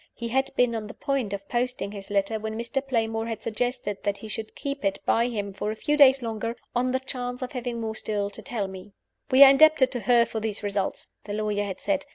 He 0.15 0.29
had 0.29 0.49
been 0.55 0.73
on 0.73 0.87
the 0.87 0.95
point 0.95 1.31
of 1.31 1.47
posting 1.47 1.91
his 1.91 2.09
letter, 2.09 2.39
when 2.39 2.57
Mr. 2.57 2.83
Playmore 2.83 3.27
had 3.27 3.43
suggested 3.43 3.99
that 4.01 4.17
he 4.17 4.27
should 4.27 4.55
keep 4.55 4.83
it 4.83 4.97
by 5.05 5.27
him 5.27 5.53
for 5.53 5.69
a 5.69 5.75
few 5.75 5.95
days 5.95 6.23
longer, 6.23 6.55
on 6.75 6.89
the 6.89 6.99
chance 6.99 7.43
of 7.43 7.51
having 7.51 7.79
more 7.79 7.93
still 7.95 8.31
to 8.31 8.41
tell 8.41 8.67
me. 8.67 8.93
"We 9.29 9.43
are 9.43 9.49
indebted 9.51 9.91
to 9.91 9.99
her 9.99 10.25
for 10.25 10.39
these 10.39 10.63
results," 10.63 11.09
the 11.25 11.33
lawyer 11.33 11.65
had 11.65 11.79
said. 11.79 12.05